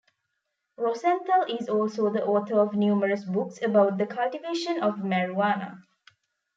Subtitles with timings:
[0.77, 5.83] Rosenthal is also the author of numerous books about the cultivation of marijuana.